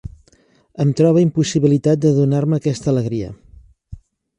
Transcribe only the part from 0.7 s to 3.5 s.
Em trobe impossibilitat de donar-me aquesta alegria.